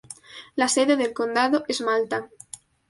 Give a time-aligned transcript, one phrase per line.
[0.55, 2.27] La sede del condado es Malta.